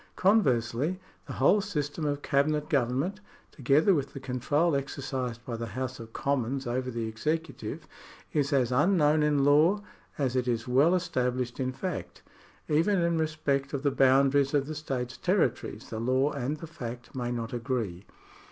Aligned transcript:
Conversely, 0.15 0.99
the 1.27 1.33
whole 1.33 1.61
system 1.61 2.05
of 2.05 2.23
cabinet 2.23 2.69
government, 2.69 3.19
together 3.51 3.93
with 3.93 4.13
the 4.13 4.19
control 4.19 4.75
exercised 4.75 5.45
by 5.45 5.55
the 5.55 5.67
House 5.77 5.99
of 5.99 6.11
Commons 6.11 6.65
over 6.65 6.89
the 6.89 7.07
executive, 7.07 7.87
is 8.33 8.51
as 8.51 8.71
unknown 8.71 9.21
in 9.21 9.43
law 9.43 9.83
as 10.17 10.35
it 10.35 10.47
is 10.47 10.67
well 10.67 10.95
established 10.95 11.59
in 11.59 11.71
fact. 11.71 12.23
Even 12.67 12.99
in 12.99 13.19
respect 13.19 13.73
of 13.73 13.83
the 13.83 13.91
boundaries 13.91 14.55
of 14.55 14.65
the 14.65 14.73
state's 14.73 15.17
territories 15.17 15.91
the 15.91 15.99
law 15.99 16.31
and 16.31 16.57
the 16.57 16.65
fact 16.65 17.13
may 17.13 17.31
not 17.31 17.53
agree. 17.53 18.03